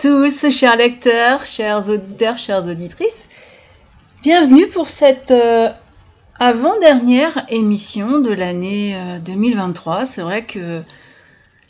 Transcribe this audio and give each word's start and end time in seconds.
Tous, 0.00 0.48
chers 0.50 0.76
lecteurs, 0.76 1.44
chers 1.44 1.88
auditeurs, 1.88 2.38
chères 2.38 2.66
auditrices. 2.66 3.28
Bienvenue 4.22 4.66
pour 4.68 4.88
cette 4.88 5.30
euh, 5.32 5.68
avant-dernière 6.38 7.44
émission 7.50 8.20
de 8.20 8.30
l'année 8.30 8.96
2023. 9.24 10.06
C'est 10.06 10.22
vrai 10.22 10.44
que 10.44 10.80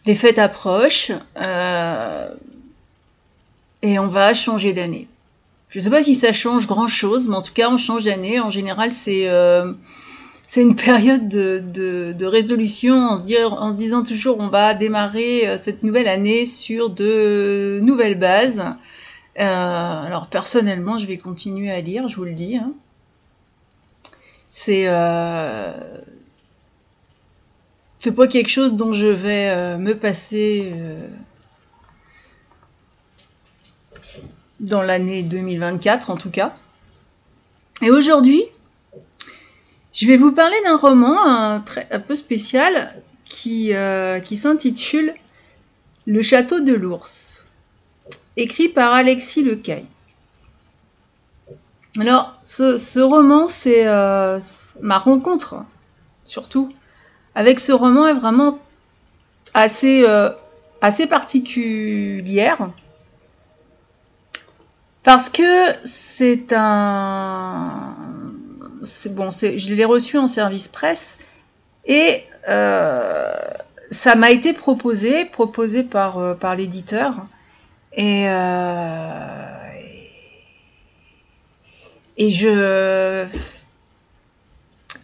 les 0.07 0.15
fêtes 0.15 0.39
approchent 0.39 1.11
euh, 1.41 2.29
et 3.83 3.99
on 3.99 4.09
va 4.09 4.35
changer 4.35 4.73
d'année. 4.73 5.09
Je 5.69 5.79
ne 5.79 5.85
sais 5.85 5.91
pas 5.91 6.03
si 6.03 6.15
ça 6.15 6.33
change 6.33 6.67
grand-chose, 6.67 7.29
mais 7.29 7.37
en 7.37 7.43
tout 7.43 7.55
cas, 7.55 7.71
on 7.71 7.77
change 7.77 8.05
d'année. 8.05 8.41
En 8.41 8.51
général, 8.51 8.93
c'est 8.93 9.29
euh, 9.29 9.73
c'est 10.53 10.61
une 10.61 10.77
période 10.77 11.29
de, 11.29 12.25
résolution 12.27 12.95
en 12.95 13.17
se, 13.17 13.73
disant 13.73 14.03
toujours 14.03 14.37
on 14.39 14.49
va 14.49 14.75
démarrer 14.75 15.49
euh, 15.49 15.57
cette 15.57 15.83
nouvelle 15.83 16.09
année 16.09 16.45
sur 16.45 16.91
de 16.91 17.81
nouvelles 17.83 18.19
bases. 18.19 18.61
Euh, 19.41 19.43
alors 19.43 20.27
personnellement, 20.27 20.99
je 20.99 21.07
vais 21.07 21.17
continuer 21.17 21.71
à 21.71 21.81
lire, 21.81 22.07
je 22.07 22.17
vous 22.17 22.27
le 22.27 22.35
dis. 22.35 22.59
Hein. 22.59 22.75
C'est 24.51 24.89
euh, 24.89 25.73
c'est 27.99 28.13
pas 28.15 28.27
quelque 28.27 28.51
chose 28.51 28.75
dont 28.75 28.93
je 28.93 29.07
vais 29.07 29.79
me 29.79 29.95
passer 29.95 30.71
dans 34.61 34.83
l'année 34.83 35.23
2024 35.23 36.11
en 36.11 36.17
tout 36.19 36.31
cas. 36.31 36.55
Et 37.81 37.91
aujourd'hui, 37.91 38.45
je 39.93 40.07
vais 40.07 40.17
vous 40.17 40.33
parler 40.33 40.57
d'un 40.65 40.77
roman 40.77 41.23
un, 41.23 41.61
peu 41.61 42.17
spécial 42.17 42.95
qui, 43.25 43.75
euh, 43.75 44.21
qui 44.21 44.37
s'intitule 44.37 45.13
Le 46.07 46.23
château 46.23 46.61
de 46.61 46.73
l'ours, 46.73 47.45
écrit 48.37 48.69
par 48.69 48.93
Alexis 48.93 49.43
Lecaille. 49.43 49.87
Alors, 52.01 52.33
ce, 52.43 53.01
roman, 53.01 53.47
c'est 53.49 53.87
euh, 53.87 54.41
ma 54.81 54.97
rencontre, 54.97 55.63
surtout, 56.25 56.71
avec 57.35 57.61
ce 57.61 57.73
roman 57.73 58.07
est 58.09 58.15
vraiment 58.15 58.59
assez, 59.53 60.05
euh, 60.07 60.31
assez 60.81 61.07
particulière. 61.07 62.67
Parce 65.05 65.29
que 65.29 65.43
c'est 65.85 66.55
un, 66.55 67.95
bon, 69.11 69.31
je 69.31 69.75
l'ai 69.75 69.85
reçu 69.85 70.19
en 70.19 70.27
service 70.27 70.69
presse 70.69 71.19
et 71.85 72.21
euh, 72.49 73.33
ça 73.91 74.15
m'a 74.15 74.31
été 74.31 74.53
proposé, 74.53 75.25
proposé 75.25 75.83
par, 75.83 76.19
euh, 76.19 76.35
par 76.35 76.57
l'éditeur. 76.57 77.27
Et, 77.95 78.25
euh, 78.29 79.57
et 82.17 82.31
je. 82.31 83.27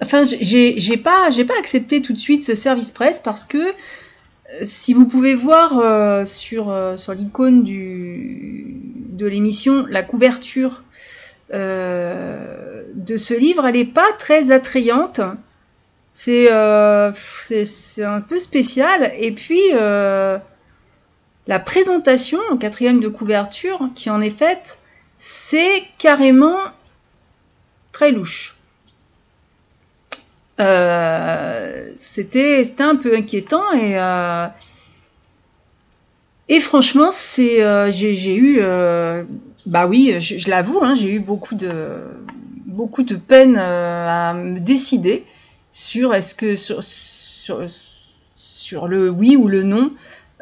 Enfin, 0.00 0.22
j'ai 0.24 0.96
pas, 0.96 1.28
pas 1.46 1.58
accepté 1.58 2.00
tout 2.02 2.12
de 2.12 2.18
suite 2.18 2.44
ce 2.44 2.54
service 2.54 2.92
presse 2.92 3.20
parce 3.20 3.44
que 3.44 3.58
si 4.62 4.94
vous 4.94 5.06
pouvez 5.06 5.34
voir 5.34 6.26
sur, 6.26 6.94
sur 6.96 7.14
l'icône 7.14 7.64
de 7.64 9.26
l'émission 9.26 9.84
la 9.90 10.02
couverture 10.02 10.82
euh, 11.52 12.82
de 12.94 13.16
ce 13.16 13.34
livre, 13.34 13.66
elle 13.66 13.74
n'est 13.74 13.84
pas 13.84 14.12
très 14.18 14.50
attrayante. 14.50 15.20
Euh, 16.28 17.12
c'est 17.42 18.04
un 18.04 18.20
peu 18.20 18.38
spécial. 18.38 19.12
Et 19.16 19.32
puis, 19.32 19.62
euh, 19.74 20.38
la 21.46 21.58
présentation 21.58 22.38
en 22.50 22.56
quatrième 22.56 23.00
de 23.00 23.08
couverture 23.08 23.88
qui 23.94 24.10
en 24.10 24.20
est 24.20 24.36
faite, 24.36 24.78
c'est 25.16 25.82
carrément 25.98 26.58
très 27.92 28.12
louche. 28.12 28.56
C'était 31.96 32.64
un 32.80 32.96
peu 32.96 33.14
inquiétant 33.16 33.72
et, 33.74 33.94
et 36.48 36.60
franchement, 36.60 37.10
j'ai 37.10 38.36
eu 38.36 38.60
bah 39.68 39.86
oui, 39.86 40.14
je, 40.18 40.48
l'avoue, 40.48 40.80
hein, 40.82 40.94
j'ai 40.94 41.12
eu 41.12 41.20
beaucoup 41.20 41.54
de, 41.54 41.70
beaucoup 42.66 43.02
de 43.02 43.16
peine 43.16 43.56
euh, 43.58 44.06
à 44.08 44.32
me 44.32 44.60
décider 44.60 45.24
sur 45.70 46.14
est-ce 46.14 46.34
que 46.34 46.56
sur, 46.56 46.82
sur, 48.34 48.88
le 48.88 49.10
oui 49.10 49.36
ou 49.36 49.46
le 49.46 49.62
non 49.62 49.90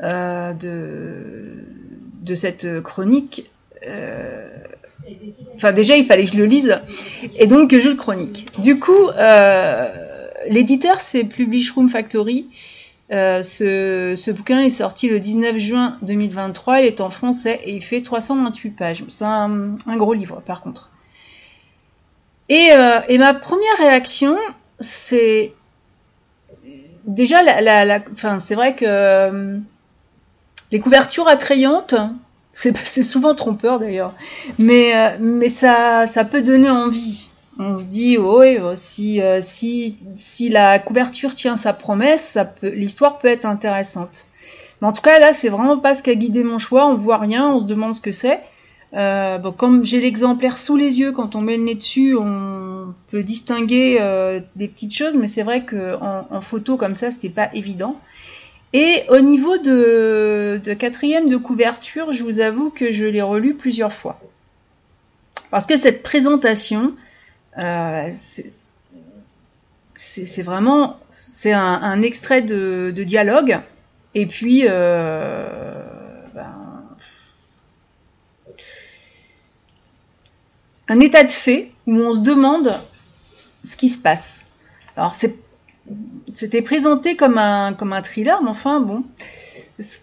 euh, 0.03 0.53
de, 0.53 1.42
de 2.22 2.34
cette 2.37 2.81
chronique. 2.82 3.50
Euh, 3.88 4.48
enfin, 5.56 5.72
déjà, 5.72 5.97
il 5.97 6.06
fallait 6.06 6.25
que 6.25 6.31
je 6.32 6.38
le 6.38 6.47
lise 6.47 6.81
et 7.37 7.48
donc 7.48 7.70
que 7.70 7.81
je 7.81 7.88
le 7.88 7.97
chronique. 7.97 8.47
Du 8.60 8.78
coup, 8.78 9.10
l'éditeur, 10.48 11.00
c'est 11.00 11.25
Publish 11.25 11.72
Room 11.72 11.88
Factory. 11.88 12.47
Euh, 13.12 13.43
ce, 13.43 14.31
bouquin 14.33 14.61
est 14.61 14.71
sorti 14.71 15.09
le 15.09 15.21
19 15.21 15.59
juin 15.59 15.97
2023, 16.03 16.81
il 16.81 16.87
est 16.87 17.00
en 17.00 17.11
français 17.11 17.61
et 17.65 17.75
il 17.75 17.83
fait 17.83 18.03
328 18.03 18.71
pages. 18.71 19.05
C'est 19.09 19.25
un, 19.25 19.77
gros 19.97 20.12
livre 20.12 20.43
par 20.44 20.61
contre. 20.61 20.91
Et, 22.49 22.71
euh, 22.72 23.00
ma 23.19 23.34
première 23.34 23.78
réaction, 23.78 24.37
c'est 24.81 25.53
déjà 27.06 27.43
la, 27.43 28.00
c'est 28.41 28.55
vrai 28.56 28.75
que 28.75 28.84
euh, 28.87 29.56
les 30.73 30.81
couvertures 30.81 31.28
attrayantes, 31.28 31.94
c'est 32.50 32.75
souvent 33.03 33.34
trompeur 33.37 33.78
d'ailleurs, 33.78 34.15
mais, 34.59 35.49
ça 35.49 36.25
peut 36.28 36.43
donner 36.43 36.71
envie 36.71 37.28
on 37.59 37.75
se 37.77 37.84
dit 37.84 38.19
oh, 38.19 38.43
si, 38.75 39.21
euh, 39.21 39.41
si, 39.41 39.97
si 40.15 40.49
la 40.49 40.78
couverture 40.78 41.34
tient 41.34 41.56
sa 41.56 41.72
promesse, 41.72 42.39
l'histoire 42.62 43.19
peut 43.19 43.28
être 43.28 43.47
intéressante. 43.47 44.27
Mais 44.81 44.89
en 44.89 44.93
tout 44.93 45.03
cas 45.03 45.19
là 45.19 45.33
c'est 45.33 45.49
vraiment 45.49 45.78
pas 45.78 45.94
ce 45.94 46.03
qui 46.03 46.11
a 46.11 46.15
guidé 46.15 46.43
mon 46.43 46.59
choix, 46.59 46.87
on 46.87 46.94
voit 46.94 47.19
rien, 47.19 47.49
on 47.49 47.61
se 47.61 47.65
demande 47.65 47.94
ce 47.94 48.00
que 48.00 48.12
c'est. 48.12 48.41
Euh, 48.94 49.39
bon, 49.39 49.53
comme 49.53 49.84
j'ai 49.84 50.00
l'exemplaire 50.00 50.56
sous 50.56 50.77
les 50.77 51.00
yeux, 51.00 51.12
quand 51.12 51.34
on 51.34 51.41
met 51.41 51.56
le 51.56 51.65
nez 51.65 51.75
dessus, 51.75 52.17
on 52.17 52.89
peut 53.11 53.22
distinguer 53.22 53.99
euh, 54.00 54.41
des 54.55 54.69
petites 54.69 54.94
choses, 54.94 55.17
mais 55.17 55.27
c'est 55.27 55.43
vrai 55.43 55.65
qu'en 55.65 56.27
en, 56.31 56.41
photo 56.41 56.77
comme 56.77 56.94
ça, 56.94 57.11
c'était 57.11 57.28
pas 57.28 57.50
évident. 57.53 57.99
Et 58.73 59.03
au 59.09 59.21
niveau 59.21 59.59
de, 59.59 60.61
de 60.62 60.75
quatrième 60.75 61.28
de 61.28 61.37
couverture, 61.37 62.12
je 62.12 62.23
vous 62.23 62.41
avoue 62.41 62.71
que 62.71 62.93
je 62.93 63.05
l'ai 63.05 63.23
relu 63.23 63.55
plusieurs 63.55 63.93
fois. 63.93 64.21
Parce 65.50 65.67
que 65.67 65.77
cette 65.77 66.03
présentation, 66.03 66.94
euh, 67.59 68.11
c'est 69.94 70.43
vraiment 70.43 70.99
c'est 71.09 71.53
un, 71.53 72.03
extrait 72.03 72.43
de, 72.43 72.91
dialogue 72.91 73.59
et 74.15 74.27
puis 74.27 74.65
euh, 74.69 75.83
ben, 76.34 76.55
un 80.89 81.00
état 81.00 81.25
de 81.25 81.31
fait 81.31 81.71
où 81.87 81.97
on 81.97 82.12
se 82.12 82.21
demande 82.21 82.72
ce 83.65 83.77
qui 83.77 83.88
se 83.88 83.99
passe. 83.99 84.47
Alors 84.97 85.15
c'était 85.15 86.62
présenté 86.62 87.17
comme 87.17 87.38
un, 87.38 87.73
comme 87.73 87.93
un 87.93 88.03
thriller, 88.03 88.43
mais 88.43 88.50
enfin 88.50 88.81
bon, 88.81 89.05
ce 89.81 89.99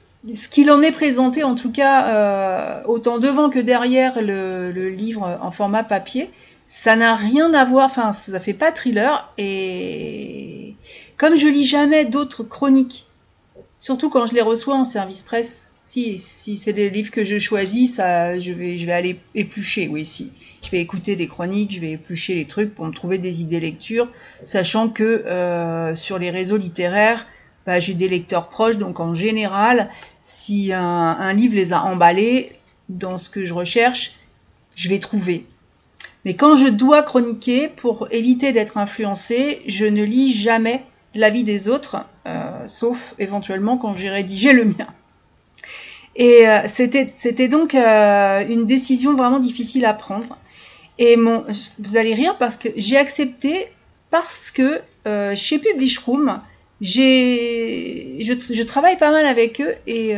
qu'il 0.50 0.72
en 0.72 0.82
est 0.82 0.92
présenté 0.92 1.44
en 1.44 1.56
tout 1.56 1.72
cas, 1.72 2.08
euh, 2.08 2.82
autant 2.86 3.20
devant 3.20 3.50
que 3.50 3.60
derrière 3.60 4.22
le, 4.22 4.90
livre 4.90 5.40
en 5.42 5.52
format 5.52 5.84
papier, 5.84 6.30
ça 6.68 6.96
n'a 6.96 7.16
rien 7.16 7.54
à 7.54 7.66
voir, 7.66 7.86
enfin 7.86 8.14
ça 8.14 8.40
fait 8.40 8.54
pas 8.54 8.72
thriller 8.72 9.32
et 9.38 10.76
comme 11.18 11.36
je 11.36 11.48
lis 11.48 11.66
jamais 11.66 12.06
d'autres 12.06 12.44
chroniques, 12.44 13.06
surtout 13.78 14.10
quand 14.10 14.26
je 14.26 14.34
les 14.34 14.42
reçois 14.42 14.76
en 14.76 14.86
service 14.86 15.22
presse, 15.22 15.74
si, 15.82 16.18
si 16.18 16.56
c'est 16.56 16.74
des 16.74 16.90
livres 16.90 17.12
que 17.12 17.26
je 17.26 17.38
choisis, 17.38 17.96
ça, 17.96 18.40
je 18.40 18.54
vais, 18.54 18.78
je 18.78 18.86
vais 18.86 18.94
aller 18.94 19.20
éplucher, 19.36 19.90
oui, 19.90 20.06
si. 20.06 20.32
Je 20.64 20.72
vais 20.72 20.80
écouter 20.80 21.18
des 21.18 21.28
chroniques, 21.28 21.74
je 21.74 21.82
vais 21.82 21.92
éplucher 21.92 22.36
les 22.36 22.46
trucs 22.46 22.74
pour 22.74 22.86
me 22.86 22.94
trouver 22.94 23.18
des 23.18 23.42
idées 23.42 23.60
lecture, 23.60 24.10
sachant 24.46 24.88
que 24.88 25.04
euh, 25.04 25.94
sur 25.94 26.20
les 26.20 26.30
réseaux 26.30 26.56
littéraires, 26.56 27.28
bah, 27.66 27.80
j'ai 27.80 27.94
des 27.94 28.10
lecteurs 28.10 28.50
proches, 28.50 28.78
donc 28.78 29.00
en 29.00 29.16
général, 29.16 29.90
si 30.22 30.72
un, 30.74 31.34
livre 31.34 31.56
les 31.56 31.74
a 31.74 31.84
emballés 31.84 32.52
dans 32.90 33.18
ce 33.18 33.30
que 33.30 33.46
je 33.46 33.54
recherche, 33.54 34.14
je 34.76 34.90
vais 34.90 35.00
trouver. 35.00 35.46
Mais 36.26 36.36
quand 36.36 36.56
je 36.56 36.68
dois 36.68 37.04
chroniquer, 37.04 37.68
pour 37.68 38.08
éviter 38.12 38.52
d'être 38.52 38.78
influencé, 38.78 39.62
je 39.68 39.86
ne 39.86 40.04
lis 40.04 40.32
jamais 40.32 40.84
l'avis 41.16 41.44
des 41.44 41.68
autres, 41.68 41.98
euh, 42.26 42.68
sauf 42.68 43.14
éventuellement 43.20 43.78
quand 43.78 43.94
j'ai 43.94 44.10
rédigé 44.10 44.54
le 44.54 44.66
mien. 44.66 44.88
Et 46.16 46.48
euh, 46.48 46.62
c'était 46.68 47.48
donc 47.48 47.76
euh, 47.76 48.48
une 48.48 48.66
décision 48.66 49.16
vraiment 49.16 49.40
difficile 49.40 49.86
à 49.86 49.94
prendre. 49.94 50.38
Et 51.00 51.18
vous 51.18 51.98
allez 51.98 52.14
rire 52.14 52.38
parce 52.38 52.56
que 52.56 52.70
j'ai 52.76 52.98
accepté 52.98 53.68
parce 54.12 54.52
que 54.52 54.80
chez 55.36 55.58
Publish 55.58 55.98
Room, 55.98 56.40
je, 56.82 58.64
travaille 58.64 58.98
pas 58.98 59.12
mal 59.12 59.26
avec 59.26 59.62
eux 59.62 59.74
et 59.88 60.16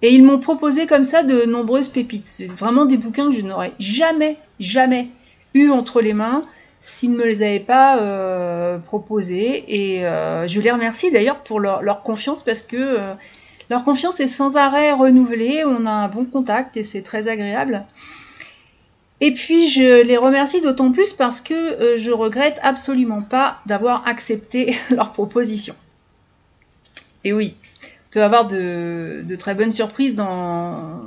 Et 0.00 0.14
ils 0.14 0.22
m'ont 0.22 0.38
proposé 0.38 0.86
comme 0.86 1.04
ça 1.04 1.22
de 1.22 1.44
nombreuses 1.44 1.88
pépites. 1.88 2.24
C'est 2.24 2.46
vraiment 2.46 2.84
des 2.84 2.96
bouquins 2.96 3.26
que 3.30 3.36
je 3.36 3.42
n'aurais 3.42 3.72
jamais, 3.78 4.36
jamais 4.60 5.08
eu 5.54 5.70
entre 5.70 6.00
les 6.00 6.12
mains 6.12 6.42
s'ils 6.80 7.12
ne 7.12 7.16
me 7.16 7.24
les 7.24 7.42
avaient 7.42 7.58
pas 7.58 7.98
euh, 7.98 8.78
proposés. 8.78 9.64
Et 9.68 10.06
euh, 10.06 10.46
je 10.46 10.60
les 10.60 10.70
remercie 10.70 11.10
d'ailleurs 11.10 11.42
pour 11.42 11.60
leur, 11.60 12.02
confiance 12.02 12.42
parce 12.42 12.62
que 12.62 12.76
euh, 12.76 13.14
leur 13.70 13.84
confiance 13.84 14.20
est 14.20 14.28
sans 14.28 14.56
arrêt 14.56 14.92
renouvelée. 14.92 15.64
On 15.66 15.86
a 15.86 15.90
un 15.90 16.08
bon 16.08 16.24
contact 16.24 16.76
et 16.76 16.82
c'est 16.82 17.02
très 17.02 17.28
agréable. 17.28 17.84
Et 19.20 19.34
puis 19.34 19.68
je 19.68 20.02
les 20.02 20.16
remercie 20.16 20.60
d'autant 20.60 20.92
plus 20.92 21.12
parce 21.12 21.40
que 21.40 21.96
je 21.96 22.10
regrette 22.10 22.60
absolument 22.62 23.20
pas 23.20 23.60
d'avoir 23.66 24.06
accepté 24.06 24.76
leur 24.90 25.12
proposition. 25.12 25.74
Et 27.24 27.32
oui, 27.32 27.56
on 27.82 28.12
peut 28.12 28.22
avoir 28.22 28.46
de, 28.46 29.24
très 29.38 29.54
bonnes 29.54 29.72
surprises 29.72 30.14
dans, 30.14 31.00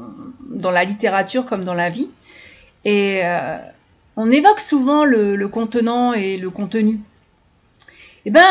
la 0.72 0.84
littérature 0.84 1.46
comme 1.46 1.64
dans 1.64 1.74
la 1.74 1.90
vie. 1.90 2.10
Et 2.84 3.22
on 4.18 4.30
évoque 4.30 4.60
souvent 4.60 5.06
le, 5.06 5.48
contenant 5.48 6.14
et 6.14 6.38
le 6.38 6.50
contenu. 6.50 7.00
Eh 8.26 8.30
ben, 8.30 8.46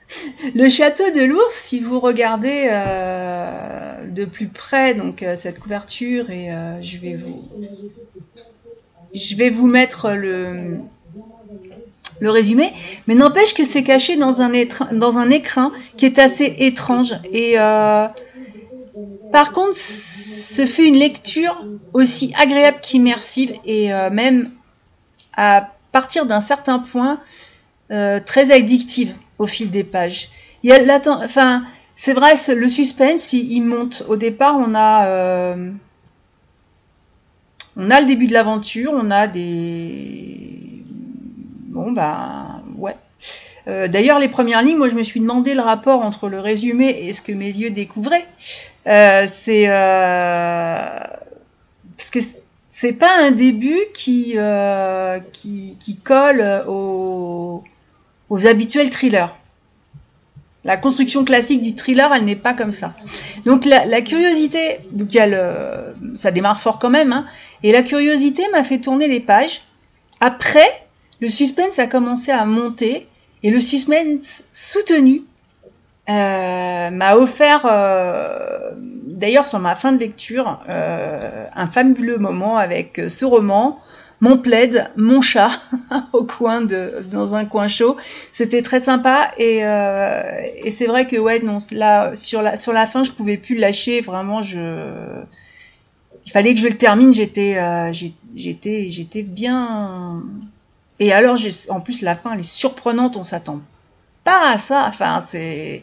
le 0.54 0.68
château 0.68 1.10
de 1.12 1.22
l'ours, 1.22 1.54
si 1.54 1.80
vous 1.80 2.00
regardez 2.00 2.68
euh, 2.70 4.06
de 4.06 4.24
plus 4.24 4.48
près 4.48 4.94
donc 4.94 5.22
euh, 5.22 5.36
cette 5.36 5.60
couverture 5.60 6.30
et 6.30 6.52
euh, 6.52 6.80
je 6.80 6.98
vais 6.98 7.14
vous 7.14 7.48
je 9.14 9.36
vais 9.36 9.50
vous 9.50 9.66
mettre 9.66 10.10
le 10.10 10.78
le 12.20 12.30
résumé, 12.30 12.72
mais 13.06 13.14
n'empêche 13.14 13.54
que 13.54 13.62
c'est 13.62 13.84
caché 13.84 14.16
dans 14.16 14.42
un, 14.42 14.50
dans 14.90 15.18
un 15.18 15.30
écrin 15.30 15.70
qui 15.96 16.04
est 16.04 16.18
assez 16.18 16.52
étrange 16.58 17.14
et 17.32 17.54
par 19.30 19.52
contre, 19.52 19.74
ce 19.74 20.66
fut 20.66 20.86
une 20.86 20.98
lecture 20.98 21.64
aussi 21.92 22.34
agréable 22.36 22.78
qu'immersive 22.82 23.52
et 23.64 23.90
même 24.10 24.50
à 25.36 25.68
partir 25.92 26.26
d'un 26.26 26.40
certain 26.40 26.80
point 26.80 27.20
euh, 27.90 28.20
très 28.20 28.50
addictive 28.50 29.14
au 29.38 29.46
fil 29.46 29.70
des 29.70 29.84
pages. 29.84 30.28
Il 30.62 30.70
y 30.70 30.72
a 30.72 31.00
enfin, 31.06 31.64
c'est 31.94 32.12
vrai, 32.12 32.34
le 32.54 32.68
suspense, 32.68 33.32
il, 33.32 33.62
monte. 33.62 34.04
Au 34.08 34.16
départ, 34.16 34.56
on 34.58 34.74
a, 34.74 35.06
euh, 35.06 35.70
on 37.78 37.90
a 37.90 38.00
le 38.00 38.06
début 38.06 38.26
de 38.26 38.34
l'aventure, 38.34 38.92
on 38.94 39.10
a 39.10 39.26
des, 39.26 40.84
bon 41.68 41.92
bah 41.92 42.60
ouais. 42.76 42.96
Euh, 43.66 43.88
d'ailleurs, 43.88 44.18
les 44.18 44.28
premières 44.28 44.62
lignes, 44.62 44.78
moi, 44.78 44.88
je 44.88 44.94
me 44.94 45.02
suis 45.02 45.20
demandé 45.20 45.54
le 45.54 45.60
rapport 45.60 46.02
entre 46.02 46.28
le 46.28 46.40
résumé 46.40 46.88
et 46.88 47.12
ce 47.12 47.22
que 47.22 47.32
mes 47.32 47.46
yeux 47.46 47.70
découvraient. 47.70 48.26
c'est 48.84 49.66
parce 51.98 52.10
que 52.10 52.20
c'est 52.68 52.92
pas 52.92 53.24
un 53.24 53.32
début 53.32 53.80
euh, 54.36 55.18
qui, 55.32 56.00
colle 56.04 56.62
aux, 56.68 57.62
habituels 58.44 58.90
thrillers. 58.90 59.37
La 60.64 60.76
construction 60.76 61.24
classique 61.24 61.60
du 61.60 61.74
thriller, 61.74 62.12
elle 62.12 62.24
n'est 62.24 62.36
pas 62.36 62.52
comme 62.52 62.72
ça. 62.72 62.92
Donc 63.44 63.64
la, 63.64 64.00
curiosité, 64.02 64.78
ça 66.14 66.30
démarre 66.30 66.60
fort 66.60 66.78
quand 66.78 66.90
même, 66.90 67.12
hein, 67.12 67.26
et 67.62 67.72
la 67.72 67.82
curiosité 67.82 68.42
m'a 68.52 68.64
fait 68.64 68.78
tourner 68.78 69.08
les 69.08 69.20
pages. 69.20 69.62
Après, 70.20 70.68
le 71.20 71.28
suspense 71.28 71.78
a 71.78 71.86
commencé 71.86 72.32
à 72.32 72.44
monter, 72.44 73.06
et 73.42 73.50
le 73.50 73.60
suspense 73.60 74.44
soutenu 74.52 75.22
euh, 76.08 76.90
m'a 76.90 77.16
offert, 77.16 77.66
euh, 77.66 78.72
d'ailleurs 78.76 79.46
sur 79.46 79.58
ma 79.58 79.74
fin 79.74 79.92
de 79.92 79.98
lecture, 79.98 80.60
euh, 80.68 81.44
un 81.54 81.66
fabuleux 81.66 82.18
moment 82.18 82.56
avec 82.56 83.00
ce 83.08 83.24
roman, 83.24 83.78
mon 84.20 84.36
plaid, 84.36 84.90
mon 84.96 85.20
chat 85.20 85.50
au 86.12 86.24
coin 86.24 86.60
de, 86.60 86.94
dans 87.12 87.34
un 87.34 87.44
coin 87.44 87.68
chaud. 87.68 87.96
C'était 88.32 88.62
très 88.62 88.80
sympa 88.80 89.30
et, 89.38 89.58
et 89.58 90.70
c'est 90.70 90.86
vrai 90.86 91.06
que 91.06 91.16
ouais 91.16 91.40
non 91.40 91.58
là 91.72 92.14
sur 92.14 92.42
la 92.42 92.56
sur 92.56 92.72
la 92.72 92.86
fin 92.86 93.04
je 93.04 93.12
pouvais 93.12 93.36
plus 93.36 93.56
lâcher 93.56 94.00
vraiment 94.00 94.42
je 94.42 94.58
il 96.26 96.30
fallait 96.32 96.54
que 96.54 96.60
je 96.60 96.68
le 96.68 96.76
termine 96.76 97.14
j'étais 97.14 97.58
j'étais 98.34 98.88
j'étais 98.90 99.22
bien 99.22 100.22
et 100.98 101.12
alors 101.12 101.36
en 101.70 101.80
plus 101.80 102.02
la 102.02 102.16
fin 102.16 102.32
elle 102.32 102.40
est 102.40 102.42
surprenante 102.42 103.16
on 103.16 103.24
s'attend 103.24 103.60
pas 104.28 104.50
à 104.52 104.58
ça. 104.58 104.86
Enfin, 104.88 105.20
c'est 105.20 105.82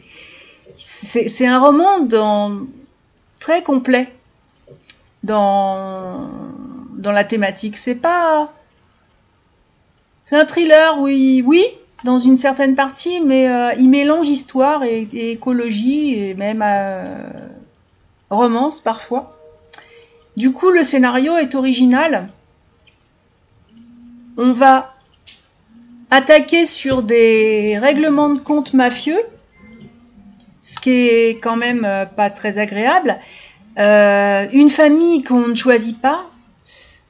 c'est 0.76 1.46
un 1.46 1.58
roman 1.58 2.00
dans, 2.00 2.66
très 3.40 3.62
complet 3.62 4.12
dans 5.22 6.28
dans 7.06 7.12
la 7.12 7.24
thématique. 7.24 7.76
C'est 7.76 8.00
pas 8.00 8.52
c'est 10.24 10.36
un 10.36 10.44
thriller, 10.44 10.98
oui, 10.98 11.44
oui, 11.46 11.64
dans 12.02 12.18
une 12.18 12.36
certaine 12.36 12.74
partie, 12.74 13.20
mais 13.20 13.48
euh, 13.48 13.72
il 13.78 13.90
mélange 13.90 14.28
histoire 14.28 14.82
et, 14.82 15.06
écologie 15.12 16.18
et 16.18 16.34
même 16.34 16.64
euh, 16.66 17.04
romance 18.28 18.80
parfois. 18.80 19.30
Du 20.36 20.50
coup, 20.50 20.70
le 20.70 20.82
scénario 20.82 21.36
est 21.36 21.54
original. 21.54 22.26
On 24.36 24.52
va 24.52 24.92
attaquer 26.10 26.66
sur 26.66 27.04
des 27.04 27.78
règlements 27.78 28.30
de 28.30 28.40
compte 28.40 28.74
mafieux, 28.74 29.22
ce 30.60 30.80
qui 30.80 30.90
est 30.90 31.40
quand 31.40 31.56
même 31.56 31.84
euh, 31.84 32.04
pas 32.04 32.30
très 32.30 32.58
agréable. 32.58 33.16
Une 33.78 34.70
famille 34.70 35.22
qu'on 35.22 35.46
ne 35.46 35.54
choisit 35.54 36.00
pas, 36.00 36.26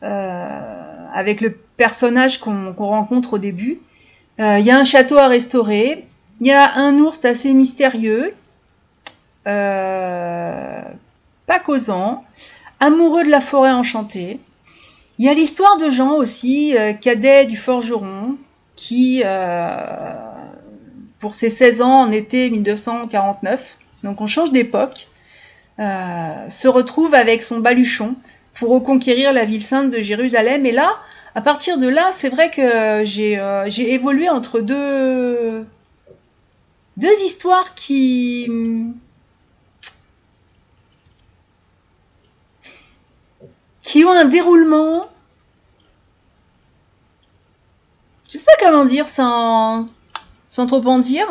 avec 0.02 1.40
le 1.40 1.52
personnage 1.76 2.40
qu'on 2.40 2.72
rencontre 2.72 3.34
au 3.34 3.38
début. 3.38 3.80
Il 4.38 4.60
y 4.60 4.70
a 4.70 4.78
un 4.78 4.84
château 4.84 5.18
à 5.18 5.28
restaurer. 5.28 6.06
Il 6.40 6.46
y 6.46 6.52
a 6.52 6.74
un 6.76 6.98
ours 6.98 7.24
assez 7.24 7.54
mystérieux, 7.54 8.34
pas 9.44 10.84
causant, 11.64 12.22
amoureux 12.80 13.24
de 13.24 13.30
la 13.30 13.40
forêt 13.40 13.72
enchantée. 13.72 14.38
Il 15.18 15.24
y 15.24 15.28
a 15.28 15.34
l'histoire 15.34 15.76
de 15.78 15.88
Jean 15.88 16.12
aussi, 16.16 16.74
cadet 17.00 17.46
du 17.46 17.56
forgeron, 17.56 18.36
qui, 18.76 19.22
euh, 19.24 20.14
pour 21.18 21.34
ses 21.34 21.50
16 21.50 21.80
ans 21.80 22.02
en 22.02 22.12
été 22.12 22.50
1949, 22.50 23.78
donc 24.04 24.20
on 24.20 24.26
change 24.26 24.52
d'époque, 24.52 25.08
euh, 25.80 26.48
se 26.48 26.68
retrouve 26.68 27.14
avec 27.14 27.42
son 27.42 27.58
baluchon 27.58 28.14
pour 28.58 28.70
reconquérir 28.70 29.32
la 29.32 29.44
ville 29.44 29.62
sainte 29.62 29.90
de 29.90 30.00
Jérusalem. 30.00 30.66
Et 30.66 30.72
là, 30.72 30.96
à 31.34 31.40
partir 31.40 31.78
de 31.78 31.88
là, 31.88 32.10
c'est 32.12 32.28
vrai 32.28 32.50
que 32.50 33.02
j'ai 33.04 33.38
euh, 33.38 33.64
évolué 33.66 34.28
entre 34.28 34.60
deux, 34.60 35.66
deux 36.96 37.22
histoires 37.24 37.74
qui... 37.74 38.50
qui 43.82 44.04
ont 44.04 44.12
un 44.12 44.24
déroulement 44.24 45.06
je 48.28 48.38
sais 48.38 48.44
pas 48.44 48.66
comment 48.66 48.84
dire 48.84 49.08
sans, 49.08 49.86
sans 50.48 50.66
trop 50.66 50.84
en 50.86 50.98
dire, 50.98 51.26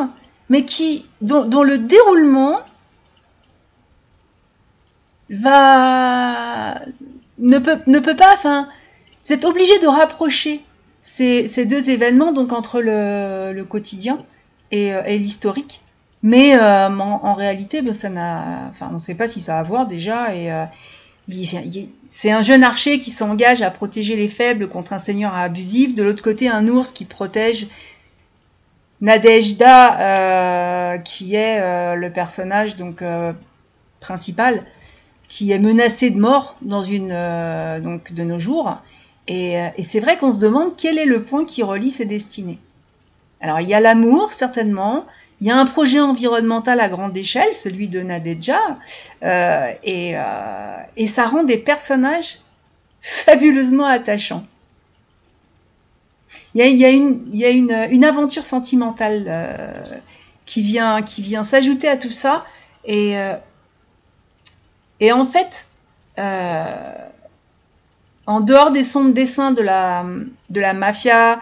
mais 0.49 0.65
qui, 0.65 1.05
dont, 1.21 1.63
le 1.63 1.77
déroulement 1.77 2.59
va 5.29 6.81
ne 7.39 7.59
peut, 7.59 7.77
ne 7.87 7.99
peut 7.99 8.15
pas, 8.15 8.33
enfin, 8.33 8.67
vous 9.25 9.33
êtes 9.33 9.45
obligé 9.45 9.77
de 9.79 9.87
rapprocher 9.87 10.61
ces, 11.01 11.47
ces, 11.47 11.65
deux 11.65 11.89
événements, 11.89 12.31
donc 12.31 12.53
entre 12.53 12.81
le, 12.81 13.53
le 13.53 13.63
quotidien 13.63 14.17
et, 14.71 14.93
euh, 14.93 15.03
et 15.05 15.17
l'historique. 15.17 15.81
Mais 16.23 16.55
euh, 16.55 16.89
en, 16.89 17.33
réalité, 17.35 17.81
ben, 17.81 17.93
ça 17.93 18.09
n'a, 18.09 18.69
enfin, 18.71 18.87
on 18.89 18.95
ne 18.95 18.99
sait 18.99 19.15
pas 19.15 19.27
si 19.27 19.41
ça 19.41 19.57
a 19.57 19.59
à 19.59 19.63
voir 19.63 19.85
déjà, 19.85 20.33
et, 20.33 20.51
euh, 20.51 20.65
c'est 22.07 22.31
un 22.31 22.43
jeune 22.43 22.63
archer 22.63 22.99
qui 22.99 23.09
s'engage 23.09 23.63
à 23.63 23.71
protéger 23.71 24.15
les 24.15 24.29
faibles 24.29 24.67
contre 24.67 24.93
un 24.93 24.99
seigneur 24.99 25.33
abusif. 25.35 25.95
De 25.95 26.03
l'autre 26.03 26.21
côté, 26.21 26.49
un 26.49 26.67
ours 26.67 26.91
qui 26.91 27.05
protège 27.05 27.65
Nadejda, 29.01 30.99
qui 31.03 31.33
est 31.33 31.95
le 31.95 32.09
personnage 32.11 32.75
donc 32.75 33.03
principal, 33.99 34.63
qui 35.27 35.51
est 35.51 35.59
menacé 35.59 36.09
de 36.09 36.19
mort 36.19 36.55
dans 36.61 36.83
une 36.83 37.09
donc 37.81 38.13
de 38.13 38.23
nos 38.23 38.39
jours. 38.39 38.77
Et, 39.27 39.53
et 39.77 39.83
c'est 39.83 39.99
vrai 39.99 40.17
qu'on 40.17 40.31
se 40.31 40.39
demande 40.39 40.75
quel 40.77 40.97
est 40.99 41.05
le 41.05 41.23
point 41.23 41.45
qui 41.45 41.63
relie 41.63 41.91
ces 41.91 42.05
destinées. 42.05 42.59
Alors 43.41 43.59
il 43.59 43.67
y 43.67 43.73
a 43.73 43.79
l'amour 43.79 44.33
certainement, 44.33 45.05
il 45.41 45.47
y 45.47 45.51
a 45.51 45.57
un 45.57 45.65
projet 45.65 45.99
environnemental 45.99 46.79
à 46.79 46.87
grande 46.87 47.15
échelle, 47.17 47.53
celui 47.53 47.89
de 47.89 47.99
Nadejda, 47.99 48.77
euh, 49.23 49.71
euh, 49.87 50.77
et, 50.95 51.07
ça 51.07 51.25
rend 51.25 51.43
des 51.43 51.57
personnages 51.57 52.39
fabuleusement 53.01 53.85
attachants. 53.85 54.45
Il 56.53 56.61
y 56.63 56.85
a, 56.85 56.89
une, 56.89 58.03
aventure 58.05 58.45
sentimentale 58.45 59.25
euh, 59.27 59.83
qui 60.45 60.61
vient, 60.61 61.01
qui 61.01 61.21
vient 61.21 61.43
s'ajouter 61.43 61.89
à 61.89 61.97
tout 61.97 62.11
ça, 62.11 62.45
et 62.85 63.15
Et 64.99 65.11
en 65.11 65.25
fait, 65.25 65.67
euh, 66.17 66.95
en 68.27 68.39
dehors 68.39 68.71
des 68.71 68.83
sombres 68.83 69.13
dessins 69.13 69.51
de 69.51 69.61
la, 69.61 70.05
de 70.49 70.59
la 70.59 70.73
mafia, 70.73 71.39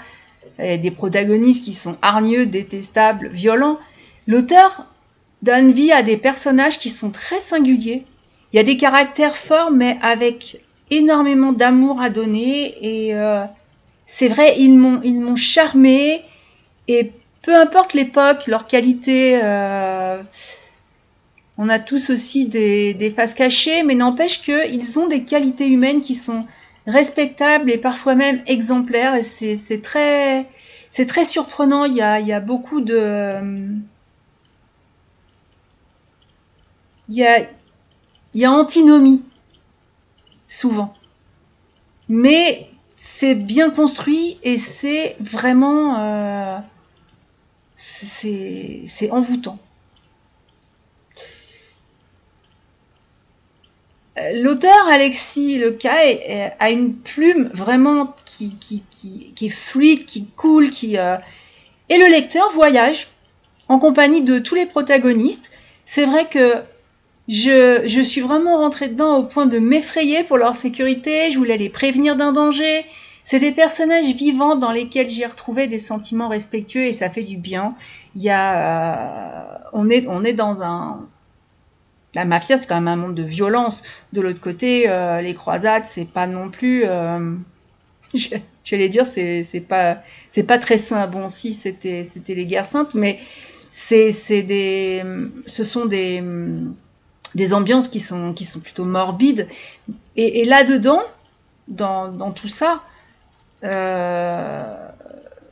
et 0.60 0.78
des 0.78 0.92
protagonistes 0.92 1.64
qui 1.64 1.74
sont 1.74 1.98
hargneux, 2.02 2.46
détestables, 2.46 3.30
violents, 3.30 3.80
l'auteur 4.28 4.86
donne 5.42 5.72
vie 5.72 5.92
à 5.92 6.04
des 6.04 6.18
personnages 6.18 6.80
qui 6.80 6.90
sont 6.90 7.12
très 7.12 7.40
singuliers. 7.40 8.04
Il 8.52 8.58
y 8.58 8.60
a 8.60 8.64
des 8.64 8.78
caractères 8.78 9.36
forts, 9.36 9.72
mais 9.72 9.98
avec 10.02 10.62
énormément 10.92 11.52
d'amour 11.52 12.02
à 12.02 12.10
donner. 12.10 12.76
Et 12.82 13.16
euh, 13.16 13.44
c'est 14.06 14.28
vrai, 14.28 14.56
ils 14.58 14.78
m'ont, 14.78 15.02
ils 15.04 15.20
m'ont 15.20 15.36
charmé. 15.36 16.22
Et 16.88 17.12
peu 17.42 17.56
importe 17.56 17.94
l'époque, 17.94 18.48
leur 18.48 18.68
qualité, 18.68 19.40
euh, 19.44 20.22
on 21.58 21.70
a 21.70 21.80
tous 21.80 22.10
aussi 22.10 22.48
des, 22.48 23.14
faces 23.16 23.36
cachées, 23.36 23.84
mais 23.84 23.96
n'empêche 23.96 24.42
qu'ils 24.42 25.00
ont 25.00 25.08
des 25.08 25.24
qualités 25.24 25.68
humaines 25.68 26.02
qui 26.02 26.16
sont 26.16 26.46
respectables 26.88 27.70
et 27.70 27.78
parfois 27.78 28.16
même 28.16 28.42
exemplaires. 28.48 29.16
C'est 29.24 29.82
très, 29.82 30.46
surprenant. 31.26 31.86
Il 31.86 31.96
y 31.96 32.02
a, 32.02 32.40
beaucoup 32.40 32.82
de, 32.82 33.40
il 37.10 37.16
y 37.16 37.26
a, 37.26 37.46
il 38.34 38.48
antinomie 38.48 39.22
souvent, 40.48 40.92
mais 42.10 42.68
c'est 42.96 43.36
bien 43.36 43.70
construit 43.70 44.40
et 44.42 44.58
c'est 44.58 45.16
vraiment, 45.20 46.00
euh, 46.00 46.58
c'est 47.76 49.12
envoûtant. 49.12 49.60
L'auteur 54.36 54.88
Alexis 54.90 55.60
Lecaille 55.60 56.52
a 56.60 56.72
une 56.72 56.94
plume 56.94 57.50
vraiment 57.54 58.16
qui, 58.26 58.56
qui, 58.60 59.34
est 59.42 59.50
fluide, 59.50 60.06
qui 60.06 60.28
coule, 60.36 60.70
qui 60.70 60.98
euh, 60.98 61.16
et 61.90 61.98
le 61.98 62.08
lecteur 62.08 62.50
voyage 62.52 63.08
en 63.70 63.80
compagnie 63.80 64.24
de 64.24 64.40
tous 64.40 64.56
les 64.56 64.66
protagonistes. 64.66 65.52
C'est 65.86 66.06
vrai 66.06 66.26
que 66.26 66.56
je, 67.28 67.84
je, 67.86 68.02
suis 68.02 68.22
vraiment 68.22 68.58
rentrée 68.58 68.88
dedans 68.88 69.18
au 69.18 69.24
point 69.24 69.46
de 69.46 69.60
m'effrayer 69.60 70.24
pour 70.24 70.38
leur 70.38 70.56
sécurité. 70.56 71.32
Je 71.32 71.38
voulais 71.38 71.58
les 71.58 71.70
prévenir 71.70 72.16
d'un 72.16 72.32
danger. 72.32 72.86
C'est 73.24 73.40
des 73.40 73.52
personnages 73.52 74.14
vivants 74.16 74.56
dans 74.56 74.72
lesquels 74.72 75.08
j'ai 75.08 75.26
retrouvé 75.26 75.68
des 75.68 75.78
sentiments 75.78 76.28
respectueux 76.28 76.86
et 76.86 76.94
ça 76.94 77.10
fait 77.10 77.24
du 77.24 77.38
bien. 77.38 77.74
Il 78.16 78.24
y 78.24 78.30
a, 78.30 79.62
euh, 79.62 79.70
on 79.74 79.90
est, 79.90 80.06
on 80.08 80.26
est 80.26 80.34
dans 80.34 80.64
un, 80.64 81.08
la 82.16 82.26
mafia, 82.26 82.58
c'est 82.58 82.68
quand 82.68 82.76
même 82.76 82.88
un 82.88 82.96
monde 82.96 83.16
de 83.16 83.24
violence. 83.24 83.84
De 84.14 84.22
l'autre 84.22 84.42
côté, 84.42 84.88
euh, 84.88 85.22
les 85.22 85.34
croisades, 85.34 85.86
c'est 85.86 86.12
pas 86.12 86.28
non 86.28 86.50
plus. 86.50 86.84
Euh, 86.86 87.36
J'allais 88.64 88.90
dire, 88.90 89.08
c'est 89.08 89.66
pas, 89.68 89.98
c'est 90.30 90.44
pas 90.44 90.58
très 90.58 90.78
sain. 90.78 91.08
Bon, 91.08 91.28
si 91.28 91.54
c'était, 91.54 92.04
c'était 92.04 92.36
les 92.36 92.46
guerres 92.46 92.68
saintes, 92.68 92.94
mais 92.94 93.20
c'est, 93.72 94.12
des, 94.44 95.04
ce 95.48 95.64
sont 95.64 95.86
des, 95.86 96.24
des 97.36 97.54
ambiances 97.54 97.90
qui 97.90 98.00
sont, 98.00 98.34
plutôt 98.64 98.86
morbides. 98.86 99.48
Et, 100.16 100.46
là 100.46 100.64
dedans, 100.64 101.02
dans, 101.68 102.32
tout 102.32 102.48
ça, 102.48 102.84
euh, 103.64 104.88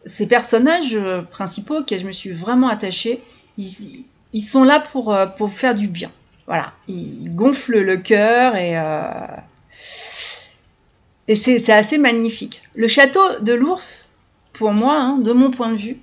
ces 0.05 0.27
personnages 0.27 0.97
principaux 1.31 1.79
auxquels 1.79 1.99
je 1.99 2.07
me 2.07 2.13
suis 2.13 2.31
vraiment 2.31 2.69
attachée, 2.69 3.21
ils, 3.57 4.05
ils 4.31 4.41
sont 4.41 4.63
là 4.63 4.79
pour 4.79 5.51
faire 5.51 5.75
du 5.75 5.87
bien. 5.87 6.11
Voilà, 6.51 6.73
il 6.89 7.33
gonfle 7.33 7.79
le 7.79 7.95
cœur 7.95 8.57
et, 8.57 8.77
euh, 8.77 9.13
c'est 11.33 11.69
assez 11.69 11.97
magnifique. 11.97 12.61
Le 12.75 12.87
château 12.87 13.21
de 13.39 13.53
l'ours, 13.53 14.11
pour 14.51 14.73
moi, 14.73 14.95
hein, 14.99 15.17
de 15.17 15.31
mon 15.31 15.49
point 15.49 15.71
de 15.71 15.77
vue, 15.77 15.97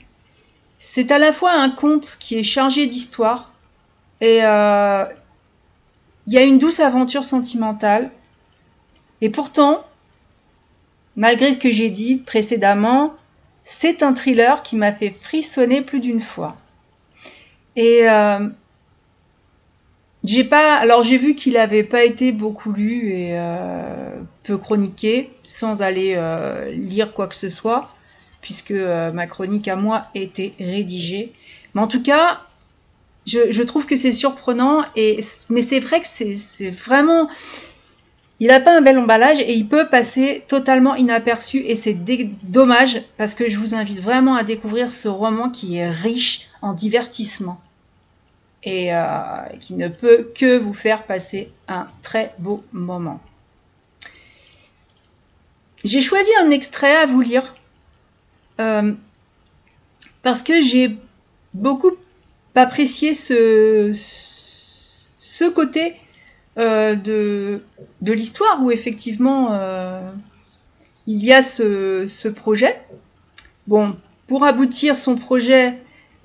c'est 0.78 1.12
à 1.12 1.18
la 1.18 1.34
fois 1.34 1.52
un 1.52 1.68
conte 1.68 2.16
qui 2.18 2.38
est 2.38 2.42
chargé 2.42 2.86
d'histoire 2.86 3.52
et 4.22 4.38
euh, 4.42 5.04
il 6.26 6.32
y 6.32 6.38
a 6.38 6.44
une 6.44 6.58
douce 6.58 6.80
aventure 6.80 7.26
sentimentale. 7.26 8.10
Et 9.20 9.28
pourtant, 9.28 9.84
malgré 11.14 11.52
ce 11.52 11.58
que 11.58 11.70
j'ai 11.70 11.90
dit 11.90 12.16
précédemment, 12.16 13.14
c'est 13.64 14.02
un 14.02 14.14
thriller 14.14 14.62
qui 14.62 14.76
m'a 14.76 14.92
fait 14.92 15.10
frissonner 15.10 15.82
plus 15.82 16.00
d'une 16.00 16.22
fois. 16.22 16.56
Et 17.76 18.08
euh, 18.08 18.48
j'ai 20.28 20.44
pas. 20.44 20.74
Alors 20.74 21.02
j'ai 21.02 21.16
vu 21.16 21.34
qu'il 21.34 21.56
avait 21.56 21.82
pas 21.82 22.04
été 22.04 22.32
beaucoup 22.32 22.72
lu 22.72 23.12
et 23.12 23.30
euh, 23.32 24.20
peu 24.44 24.58
chroniqué, 24.58 25.30
sans 25.42 25.80
aller 25.80 26.14
euh, 26.16 26.70
lire 26.72 27.14
quoi 27.14 27.26
que 27.26 27.34
ce 27.34 27.48
soit, 27.48 27.90
puisque 28.42 28.72
euh, 28.72 29.10
ma 29.12 29.26
chronique 29.26 29.68
à 29.68 29.76
moi 29.76 30.02
était 30.14 30.52
rédigée. 30.60 31.32
Mais 31.74 31.80
en 31.80 31.86
tout 31.86 32.02
cas, 32.02 32.40
je, 33.26 33.50
je 33.50 33.62
trouve 33.62 33.86
que 33.86 33.96
c'est 33.96 34.12
surprenant 34.12 34.84
et 34.96 35.20
mais 35.48 35.62
c'est 35.62 35.80
vrai 35.80 36.00
que 36.00 36.06
c'est 36.06 36.70
vraiment. 36.70 37.30
Il 38.40 38.48
n'a 38.48 38.60
pas 38.60 38.76
un 38.76 38.82
bel 38.82 38.98
emballage 38.98 39.40
et 39.40 39.54
il 39.54 39.66
peut 39.66 39.88
passer 39.88 40.44
totalement 40.46 40.94
inaperçu 40.94 41.58
et 41.66 41.74
c'est 41.74 41.96
dommage 42.44 43.02
parce 43.16 43.34
que 43.34 43.48
je 43.48 43.58
vous 43.58 43.74
invite 43.74 44.00
vraiment 44.00 44.36
à 44.36 44.44
découvrir 44.44 44.92
ce 44.92 45.08
roman 45.08 45.50
qui 45.50 45.78
est 45.78 45.90
riche 45.90 46.48
en 46.62 46.72
divertissement 46.72 47.58
et 48.62 48.94
euh, 48.94 49.06
qui 49.60 49.74
ne 49.74 49.88
peut 49.88 50.30
que 50.34 50.58
vous 50.58 50.74
faire 50.74 51.04
passer 51.04 51.52
un 51.68 51.86
très 52.02 52.34
beau 52.38 52.64
moment. 52.72 53.20
J'ai 55.84 56.00
choisi 56.00 56.30
un 56.40 56.50
extrait 56.50 56.96
à 56.96 57.06
vous 57.06 57.20
lire 57.20 57.54
euh, 58.60 58.92
parce 60.22 60.42
que 60.42 60.60
j'ai 60.60 60.96
beaucoup 61.54 61.92
apprécié 62.54 63.14
ce, 63.14 63.92
ce 63.94 65.44
côté 65.48 65.94
euh, 66.58 66.96
de, 66.96 67.62
de 68.00 68.12
l'histoire 68.12 68.60
où 68.62 68.72
effectivement 68.72 69.56
il 71.06 71.24
y 71.24 71.32
a 71.32 71.40
ce, 71.42 72.06
ce 72.06 72.28
projet. 72.28 72.78
Bon, 73.66 73.96
pour 74.26 74.44
aboutir 74.44 74.98
son 74.98 75.16
projet, 75.16 75.74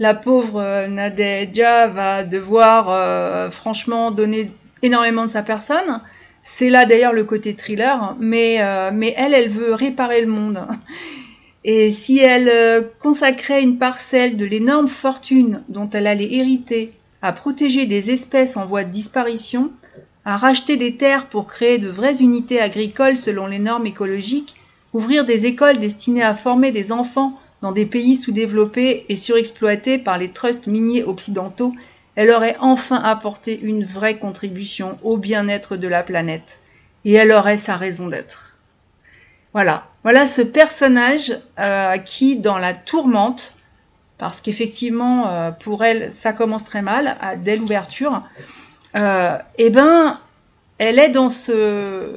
la 0.03 0.13
pauvre 0.13 0.59
euh, 0.61 0.87
Nadejda 0.87 1.87
va 1.87 2.23
devoir 2.23 2.89
euh, 2.89 3.49
franchement 3.49 4.11
donner 4.11 4.51
énormément 4.81 5.23
de 5.23 5.29
sa 5.29 5.43
personne. 5.43 6.01
C'est 6.43 6.69
là 6.69 6.85
d'ailleurs 6.85 7.13
le 7.13 7.23
côté 7.23 7.55
thriller, 7.55 8.17
mais, 8.19 8.57
euh, 8.59 8.91
mais 8.93 9.13
elle, 9.15 9.33
elle 9.33 9.49
veut 9.49 9.73
réparer 9.73 10.19
le 10.19 10.27
monde. 10.27 10.59
Et 11.63 11.89
si 11.89 12.19
elle 12.19 12.51
consacrait 12.99 13.63
une 13.63 13.77
parcelle 13.77 14.35
de 14.35 14.43
l'énorme 14.43 14.89
fortune 14.89 15.63
dont 15.69 15.89
elle 15.91 16.07
allait 16.07 16.33
hériter 16.33 16.91
à 17.21 17.31
protéger 17.31 17.85
des 17.85 18.11
espèces 18.11 18.57
en 18.57 18.65
voie 18.65 18.83
de 18.83 18.91
disparition, 18.91 19.71
à 20.25 20.35
racheter 20.35 20.75
des 20.75 20.97
terres 20.97 21.27
pour 21.27 21.47
créer 21.47 21.77
de 21.77 21.87
vraies 21.87 22.19
unités 22.19 22.59
agricoles 22.59 23.15
selon 23.15 23.47
les 23.47 23.59
normes 23.59 23.85
écologiques, 23.85 24.55
ouvrir 24.91 25.23
des 25.23 25.45
écoles 25.45 25.77
destinées 25.77 26.23
à 26.23 26.33
former 26.33 26.73
des 26.73 26.91
enfants 26.91 27.39
dans 27.63 27.71
des 27.71 27.85
pays 27.85 28.15
sous-développés 28.15 29.05
et 29.07 29.15
surexploités 29.15 29.97
par 29.97 30.17
les 30.17 30.29
trusts 30.29 30.67
miniers 30.67 31.05
occidentaux, 31.05 31.73
elle 32.15 32.29
aurait 32.29 32.57
enfin 32.59 32.97
apporté 32.97 33.57
une 33.61 33.85
vraie 33.85 34.17
contribution 34.17 34.97
au 35.01 35.15
bien-être 35.15 35.77
de 35.77 35.87
la 35.87 36.03
planète. 36.03 36.59
Et 37.05 37.13
elle 37.13 37.31
aurait 37.31 37.55
sa 37.55 37.77
raison 37.77 38.09
d'être. 38.09 38.57
Voilà, 39.53 39.87
voilà 40.03 40.25
ce 40.25 40.41
personnage 40.41 41.39
euh, 41.57 41.97
qui, 41.99 42.35
dans 42.35 42.57
la 42.57 42.73
tourmente, 42.73 43.59
parce 44.17 44.41
qu'effectivement, 44.41 45.29
euh, 45.29 45.51
pour 45.51 45.85
elle, 45.85 46.11
ça 46.11 46.33
commence 46.33 46.65
très 46.65 46.81
mal, 46.81 47.15
dès 47.37 47.55
l'ouverture, 47.55 48.23
euh, 48.97 49.37
eh 49.57 49.69
ben, 49.69 50.19
elle 50.79 50.99
est 50.99 51.09
dans 51.09 51.29
ce... 51.29 52.09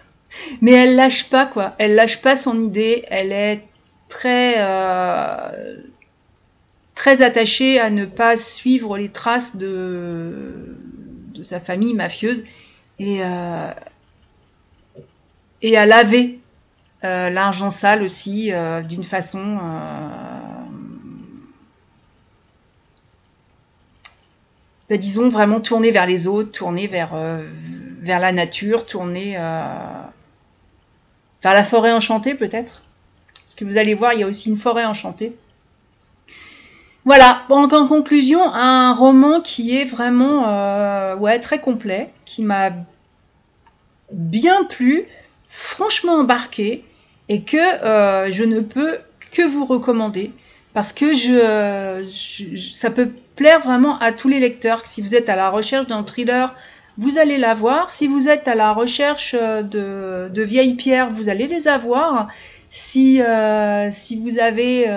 Mais 0.62 0.72
elle 0.72 0.96
lâche 0.96 1.28
pas, 1.28 1.44
quoi. 1.44 1.74
Elle 1.76 1.94
lâche 1.94 2.22
pas 2.22 2.36
son 2.36 2.58
idée, 2.58 3.04
elle 3.10 3.32
est 3.32 3.66
très, 4.12 4.56
euh, 4.58 5.80
très 6.94 7.22
attaché 7.22 7.80
à 7.80 7.88
ne 7.88 8.04
pas 8.04 8.36
suivre 8.36 8.98
les 8.98 9.08
traces 9.08 9.56
de, 9.56 10.76
de 11.34 11.42
sa 11.42 11.58
famille 11.58 11.94
mafieuse 11.94 12.44
et, 12.98 13.24
euh, 13.24 13.70
et 15.62 15.78
à 15.78 15.86
laver 15.86 16.38
euh, 17.04 17.30
l'argent 17.30 17.70
sale 17.70 18.02
aussi 18.02 18.52
d'une 18.86 19.02
façon 19.02 19.58
ben, 24.90 24.98
disons 24.98 25.30
vraiment 25.30 25.60
tourner 25.60 25.90
vers 25.90 26.06
les 26.06 26.26
autres, 26.26 26.52
tourner 26.52 26.86
vers, 26.86 27.16
vers 28.00 28.20
la 28.20 28.32
nature, 28.32 28.84
tourner 28.84 29.32
vers 29.32 30.12
la 31.42 31.64
forêt 31.64 31.92
enchantée 31.92 32.34
peut-être. 32.34 32.82
Parce 33.44 33.54
que 33.54 33.64
vous 33.64 33.76
allez 33.76 33.94
voir, 33.94 34.14
il 34.14 34.20
y 34.20 34.22
a 34.22 34.26
aussi 34.26 34.48
une 34.48 34.56
forêt 34.56 34.84
enchantée. 34.84 35.32
Voilà, 37.04 37.42
donc 37.48 37.72
en 37.72 37.88
conclusion, 37.88 38.40
un 38.44 38.94
roman 38.94 39.40
qui 39.40 39.76
est 39.76 39.84
vraiment 39.84 40.48
euh, 40.48 41.16
ouais, 41.16 41.40
très 41.40 41.60
complet, 41.60 42.10
qui 42.24 42.42
m'a 42.42 42.70
bien 44.12 44.62
plu, 44.64 45.04
franchement 45.50 46.14
embarqué, 46.14 46.84
et 47.28 47.42
que 47.42 47.56
euh, 47.56 48.32
je 48.32 48.44
ne 48.44 48.60
peux 48.60 48.98
que 49.32 49.42
vous 49.42 49.64
recommander, 49.64 50.30
parce 50.74 50.92
que 50.92 51.12
je, 51.12 52.04
ça 52.74 52.90
peut 52.90 53.10
plaire 53.34 53.60
vraiment 53.60 53.98
à 53.98 54.12
tous 54.12 54.28
les 54.28 54.38
lecteurs. 54.38 54.82
Si 54.84 55.02
vous 55.02 55.16
êtes 55.16 55.28
à 55.28 55.34
la 55.34 55.50
recherche 55.50 55.88
d'un 55.88 56.04
thriller, 56.04 56.54
vous 56.98 57.18
allez 57.18 57.38
l'avoir. 57.38 57.90
Si 57.90 58.06
vous 58.06 58.28
êtes 58.28 58.46
à 58.46 58.54
la 58.54 58.72
recherche 58.72 59.34
de, 59.34 60.28
de 60.32 60.42
vieilles 60.42 60.74
pierres, 60.74 61.10
vous 61.10 61.30
allez 61.30 61.48
les 61.48 61.66
avoir. 61.66 62.28
Si, 62.72 63.22
euh, 63.22 63.90
si 63.92 64.18
vous 64.18 64.38
avez 64.38 64.88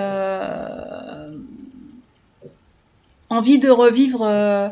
envie 3.30 3.58
de 3.58 3.70
revivre 3.70 4.22
euh, 4.22 4.68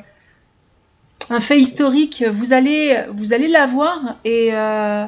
un 1.30 1.40
fait 1.40 1.58
historique, 1.58 2.24
vous 2.30 2.52
allez, 2.52 3.04
vous 3.12 3.32
allez 3.32 3.48
l'avoir 3.48 4.16
et 4.24 4.50
euh, 4.52 5.06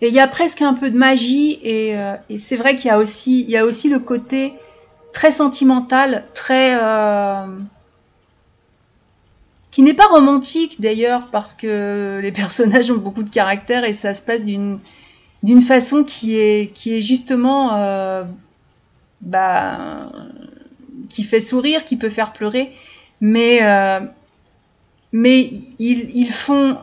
il 0.00 0.12
y 0.12 0.20
a 0.20 0.26
presque 0.26 0.62
un 0.62 0.74
peu 0.74 0.90
de 0.90 0.96
magie 0.96 1.58
et, 1.62 1.96
euh, 1.96 2.14
c'est 2.36 2.56
vrai 2.56 2.74
qu'il 2.74 2.86
y 2.86 2.90
a 2.90 2.98
aussi 2.98 3.44
y 3.44 3.56
a 3.56 3.64
aussi 3.64 3.88
le 3.88 3.98
côté 3.98 4.52
très 5.12 5.30
sentimental, 5.30 6.24
très 6.34 6.76
qui 9.70 9.82
n'est 9.82 9.94
pas 9.94 10.06
romantique 10.08 10.80
d'ailleurs 10.80 11.28
parce 11.30 11.54
que 11.54 12.18
les 12.20 12.32
personnages 12.32 12.90
ont 12.90 12.98
beaucoup 12.98 13.22
de 13.22 13.30
caractère 13.30 13.84
et 13.84 13.94
ça 13.94 14.14
se 14.14 14.22
passe 14.22 14.44
d'une 14.44 14.78
d'une 15.42 15.60
façon 15.60 16.04
qui 16.04 16.36
est 16.36 16.72
qui 16.72 16.94
est 16.94 17.00
justement 17.00 17.76
euh, 17.76 18.24
bah, 19.22 20.10
qui 21.08 21.22
fait 21.22 21.40
sourire, 21.40 21.84
qui 21.84 21.96
peut 21.96 22.10
faire 22.10 22.32
pleurer, 22.32 22.72
mais, 23.20 23.60
euh, 23.62 24.00
mais 25.12 25.50
ils, 25.78 26.10
ils, 26.14 26.32
font, 26.32 26.76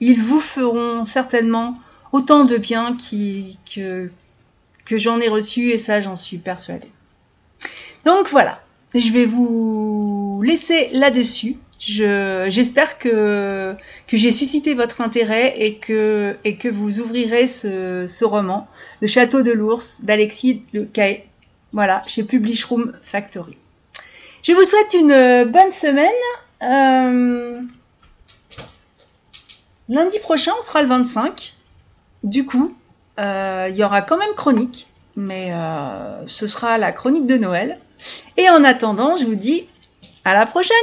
ils 0.00 0.20
vous 0.20 0.40
feront 0.40 1.04
certainement 1.04 1.74
autant 2.12 2.44
de 2.44 2.56
bien 2.56 2.94
qui, 2.96 3.58
que, 3.74 4.10
que 4.84 4.98
j'en 4.98 5.20
ai 5.20 5.28
reçu 5.28 5.70
et 5.70 5.78
ça 5.78 6.00
j'en 6.00 6.16
suis 6.16 6.38
persuadée. 6.38 6.90
Donc 8.04 8.28
voilà, 8.28 8.60
je 8.94 9.10
vais 9.10 9.24
vous 9.24 10.42
laisser 10.44 10.88
là-dessus. 10.92 11.56
J'espère 11.78 12.98
que, 12.98 13.74
j'ai 14.08 14.30
suscité 14.30 14.74
votre 14.74 15.00
intérêt 15.00 15.54
et 15.58 15.76
que, 15.76 16.70
vous 16.70 17.00
ouvrirez 17.00 17.46
ce, 17.46 18.24
roman, 18.24 18.66
Le 19.00 19.06
Château 19.06 19.42
de 19.42 19.52
l'Ours 19.52 20.02
d'Alexis 20.04 20.62
Le 20.72 20.84
Caet 20.84 21.26
voilà, 21.74 22.04
chez 22.06 22.22
Publish 22.22 22.66
Room 22.66 22.92
Factory. 23.02 23.58
Je 24.44 24.52
vous 24.52 24.64
souhaite 24.64 24.94
une 24.94 25.10
euh, 25.10 25.44
bonne 25.44 25.72
semaine. 25.72 26.08
Euh, 26.62 27.60
lundi 29.88 30.18
prochain, 30.20 30.52
on 30.56 30.62
sera 30.62 30.82
le 30.82 30.88
25. 30.88 31.54
Du 32.22 32.46
coup, 32.46 32.72
euh, 33.18 33.66
il 33.70 33.76
y 33.76 33.82
aura 33.82 34.02
quand 34.02 34.16
même 34.16 34.34
chronique, 34.36 34.86
mais 35.16 35.50
ce 36.26 36.46
sera 36.46 36.78
la 36.78 36.92
chronique 36.92 37.26
de 37.26 37.36
Noël. 37.36 37.76
Et 38.36 38.48
en 38.48 38.62
attendant, 38.62 39.16
je 39.16 39.24
vous 39.24 39.34
dis 39.34 39.66
à 40.24 40.32
la 40.32 40.46
prochaine 40.46 40.76